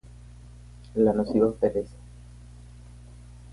La 0.95 1.13
nociva 1.13 1.51
pereza 1.51 1.95